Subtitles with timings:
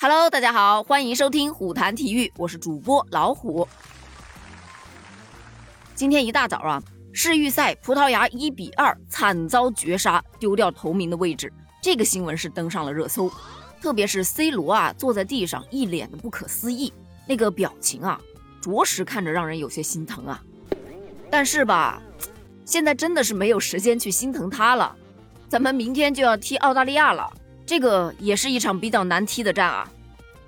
[0.00, 3.66] Hello，大家好，欢迎收听虎谈体育，我是主播老虎。
[5.96, 6.80] 今天一大早啊，
[7.12, 13.28] 世预赛葡萄牙一比二惨遭绝杀，丢掉头名的位置，这个新闻是登上了热搜。
[13.80, 16.92] 特别是 C 罗啊，坐在地上一脸的不可思议，
[17.26, 18.20] 那个表情啊，
[18.60, 20.40] 着实看着让人有些心疼啊。
[21.28, 22.00] 但是吧，
[22.64, 24.94] 现在真的是没有时间去心疼他了，
[25.48, 27.28] 咱们明天就要踢澳大利亚了。
[27.68, 29.86] 这个也是一场比较难踢的战啊，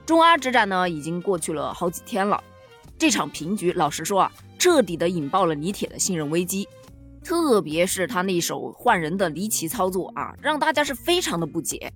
[0.06, 2.42] 中阿之战呢已经过去了好几天了，
[2.98, 6.66] 这场平局，老实说啊，彻底的引爆了李铁的信任危机，
[7.22, 11.92] 特别是他那手换人的离奇操作啊，让大家是非常的不解。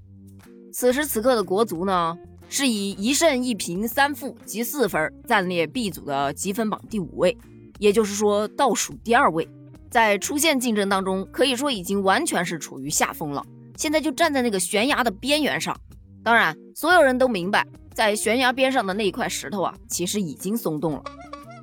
[0.70, 2.18] 此时此刻的国足呢，
[2.50, 7.34] 是以一胜一平三负积四分，暂列 B 组的积分榜第五位，
[7.78, 9.48] 也就是说倒数第二位，
[9.90, 13.42] 在出线竞争当中，可以说已经完全是处于下风了。
[13.76, 15.76] 现在就站在那个悬崖的边缘上，
[16.22, 21.02] 当然，所有人都明白，在悬崖边上的那一块石头啊，其实已经松动了，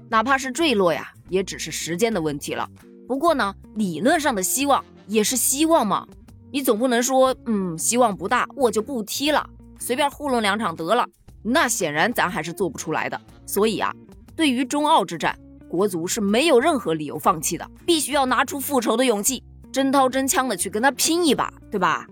[0.09, 2.69] 哪怕是坠落呀，也只是时间的问题了。
[3.08, 6.08] 不过呢，理论上的希望也是希望嘛，
[6.52, 9.49] 你总不能说，嗯，希望不大，我就不踢了，
[9.80, 11.05] 随便糊弄两场得了。
[11.43, 13.19] 那显然咱还是做不出来的。
[13.45, 13.91] 所以啊，
[14.36, 19.43] 对于中澳之战，国足是没有任何理由放弃的，必须要拿出复仇的勇气。
[19.72, 22.05] 真刀真枪的去跟他拼一把，对吧？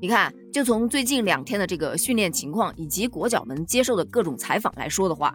[0.00, 5.34] 你看，就从最近两天的这个训练情况以及国脚们接受的各种采访来说的话，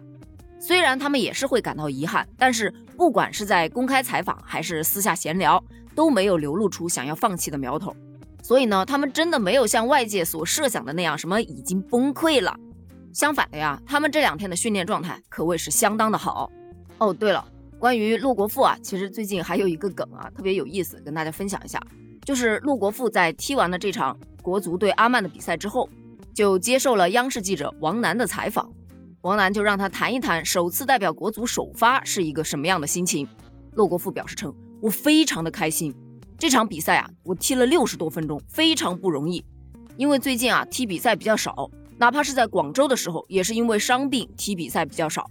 [0.60, 5.62] 虽然他们也是会感到遗憾，但是不管是在公开采访还是私下闲聊，
[5.96, 7.92] 都没有流露出想要放弃的苗头。
[8.40, 12.56] 所以呢，他们真的没有像外界所设想的那样什么已经崩溃了。
[13.12, 16.48] 相反的呀，他们这两天的训练状态可谓是相当的好。
[16.98, 17.44] 哦，对了。
[17.82, 21.82] 关于陆国富啊，其实最近还有一个梗啊，特别有意思，跟大家分享一下。
[22.24, 25.90] 就是陆国富在踢完了这场国足对阿曼的比赛之后，
[26.32, 28.70] 就接受了央视记者王楠的采访。
[29.22, 33.26] 王楠就让他谈一谈首次代表国足首发是一个什么样的心情。
[33.72, 35.92] 陆国富表示称：“我非常的开心，
[36.38, 39.44] 这场比赛啊，我踢了六十多分钟，非常不容易。
[39.96, 41.68] 因为最近啊踢比赛比较少，
[41.98, 45.28] 哪怕是在广州的时候，也是因为伤病踢比赛比较少。”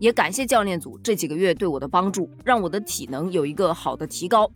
[0.00, 4.50] 也感谢教练组这几个月对我的帮助，让我的体能有一个好的提高。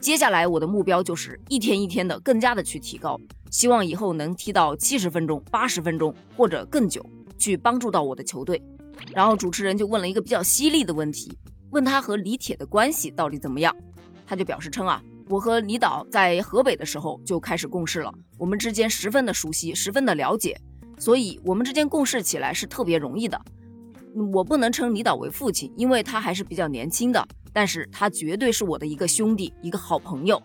[0.00, 3.16] 接下来我的目标就是一天一天的更加的去提高，
[3.52, 7.06] 希望以后能踢到七十分钟、八十分钟或者更久，
[7.38, 8.60] 去帮助到我的球队。
[9.14, 11.38] 然后主持人就问了一个比较犀利的问题，
[11.70, 13.72] 问他和李铁的关系到底怎么样？
[14.26, 20.60] 他就表示称啊，我和李导在河北的时候就开始共事了，我们之间十分的熟悉，十分的了解，
[20.98, 23.40] 所以我们之间共事起来是特别容易的。
[24.32, 30.42] 我不能称李导为父亲，因为他还是比较年轻的，但是他绝对是我的一个兄弟，一个好朋友。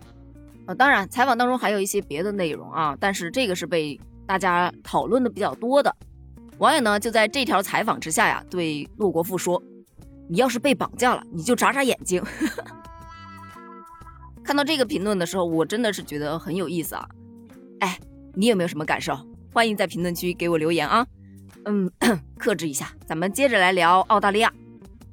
[0.67, 5.95] 呃，当然，采访当中还有一些别的内容啊，但是这个是被大家讨论的比较多的。
[6.57, 9.61] 网友呢就在这条采访之下呀，对骆国富说
[10.29, 12.23] ：“你要是被绑架了，你就眨眨眼睛。”
[14.43, 17.07] 看到这个评论的时候，我真的是觉得很有意思啊。
[17.79, 17.99] 哎，
[18.35, 19.17] 你有没有什么感受？
[19.51, 21.05] 欢迎在评论区给我留言啊。
[21.65, 21.91] 嗯，
[22.37, 24.51] 克制一下，咱们接着来聊澳大利亚。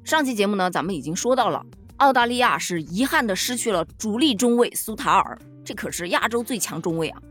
[0.03, 1.65] 上期节目呢，咱们已经说到了，
[1.97, 7.21] 澳大利亚是遗憾的失去了主力中卫苏塔尔，这可是亚洲最强中卫啊。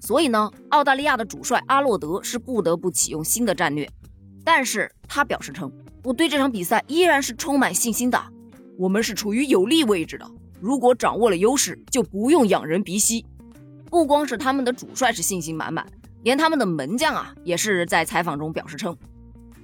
[0.00, 3.88] 所以呢，澳大利亚的主帅阿洛德是不得不启用新的战略。
[4.44, 5.70] 但是他表示称，
[6.04, 8.22] 我对这场比赛依然是充满信心的。
[8.78, 10.30] 我们是处于有利位置的，
[10.60, 13.24] 如果掌握了优势，就不用仰人鼻息。
[13.90, 15.86] 不光是他们的主帅是信心满满。
[16.28, 18.94] 连他们的门将啊，也是在采访中表示称，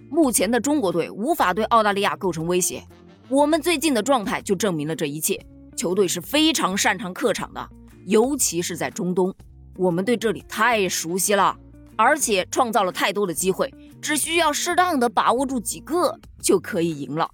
[0.09, 2.83] 目前的中国队无法对澳大利亚构成威胁。
[3.29, 5.39] 我们最近的状态就证明了这一切。
[5.77, 7.69] 球队是非常擅长客场的，
[8.07, 9.31] 尤其是在中东，
[9.77, 11.55] 我们对这里太熟悉了，
[11.97, 13.71] 而且创造了太多的机会，
[14.01, 17.29] 只需要适当的把握住几个就可以赢了。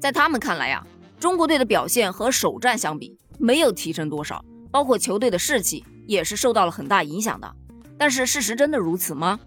[0.00, 0.84] 在他们看来呀，
[1.20, 7.54] 中国队的表现和首战相比没有提升多少，包括球队的士气也是受到了很大影响的。
[7.98, 9.38] 但是事实真的如此吗？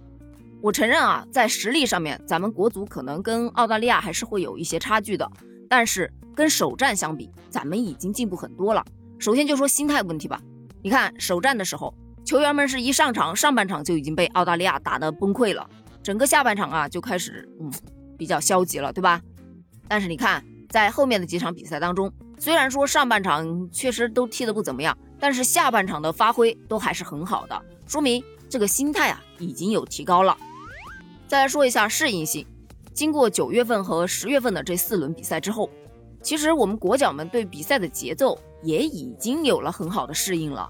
[0.62, 5.28] 我承认啊，在实力上面，咱们国足可能跟澳大利亚还是会有一些差距的。
[5.68, 8.86] 但是跟首战相比，咱们已经进步很多了。
[9.18, 10.40] 首先就说心态问题吧，
[10.84, 11.96] 你看首战的时候，
[12.26, 15.68] 球员们是一上场，上半场就已经被澳大利亚打得崩溃了，
[16.04, 17.72] 整个下半场啊就开始嗯
[18.18, 19.22] 比较消极了，对吧？
[19.88, 28.24] 但是你看在后面的几场比赛当中，虽然说上半场确实都踢得不怎么样，但是下半场的发挥都还是很好的，说明。
[28.52, 30.38] 这个心态啊，已经有提高了。
[31.26, 32.46] 再来说一下适应性，
[32.94, 35.70] 经过九月份和十月份的这四轮比赛之后，
[36.22, 40.68] 其实我们国脚们对比赛的节奏也已经有了很好的适应了。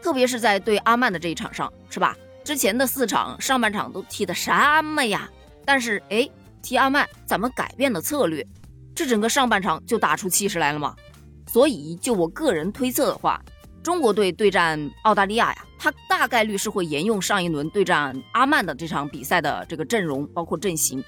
[0.00, 2.16] 特别是在对阿曼的这一场上，是吧？
[2.42, 4.50] 之前的四场上半场都踢的什
[4.82, 5.28] 么呀？
[5.66, 6.26] 但是哎，
[6.62, 8.42] 踢阿曼咱们改变了策略，
[8.94, 10.96] 这整个上半场就打出气势来了嘛。
[11.46, 13.38] 所以就我个人推测的话，
[13.82, 21.02] 中国队对战澳大利亚呀，他大概率是会沿用上一轮对战阿曼的这场比赛的这个阵容，包括阵型。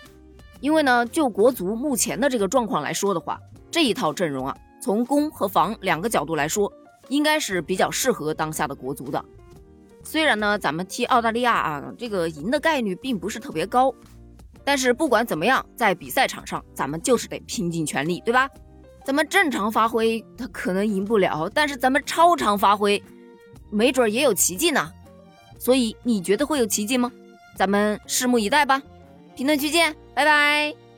[0.60, 3.40] 因为呢，就国足目前的这个状况来说的话，
[3.70, 6.72] 这一套阵容啊，从攻和防两个角度来说，
[7.08, 9.24] 应该是比较适合当下的国足的。
[10.04, 13.94] 虽然呢，咱们踢澳大利亚啊，这个赢的概率并不是特别高，
[14.64, 18.48] 但是不管怎么样，在比赛场上，咱们就是得拼尽全力，对吧？
[19.02, 23.02] 咱们正常发挥，他可能赢不了，但是咱们超常发挥，
[23.70, 24.92] 没准也有奇迹呢。
[25.58, 27.10] 所以你觉得会有奇迹吗？
[27.56, 28.82] 咱们拭目以待吧。
[29.36, 30.89] 评论区见，拜拜。